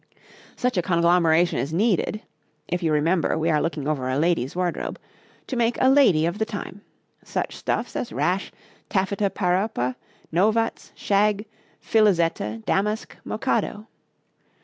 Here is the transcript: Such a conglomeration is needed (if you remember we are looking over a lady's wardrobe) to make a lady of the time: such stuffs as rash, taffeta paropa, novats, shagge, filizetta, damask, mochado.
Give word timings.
Such 0.55 0.77
a 0.77 0.81
conglomeration 0.81 1.59
is 1.59 1.71
needed 1.71 2.23
(if 2.67 2.81
you 2.81 2.91
remember 2.91 3.37
we 3.37 3.51
are 3.51 3.61
looking 3.61 3.87
over 3.87 4.09
a 4.09 4.17
lady's 4.17 4.55
wardrobe) 4.55 4.97
to 5.45 5.55
make 5.55 5.77
a 5.79 5.91
lady 5.91 6.25
of 6.25 6.39
the 6.39 6.43
time: 6.45 6.81
such 7.23 7.55
stuffs 7.55 7.95
as 7.95 8.11
rash, 8.11 8.51
taffeta 8.89 9.29
paropa, 9.29 9.95
novats, 10.31 10.91
shagge, 10.95 11.45
filizetta, 11.83 12.65
damask, 12.65 13.15
mochado. 13.23 13.85